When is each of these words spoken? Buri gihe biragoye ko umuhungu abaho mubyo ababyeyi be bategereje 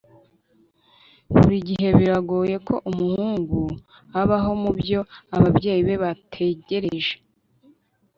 Buri 1.33 1.57
gihe 1.67 1.87
biragoye 1.99 2.55
ko 2.67 2.75
umuhungu 2.89 3.59
abaho 4.21 4.51
mubyo 4.63 4.99
ababyeyi 5.35 5.81
be 5.87 5.95
bategereje 6.03 7.13